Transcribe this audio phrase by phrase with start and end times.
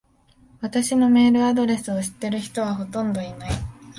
[0.61, 3.51] 私のメールアドレスを知ってる人はほとんどいない。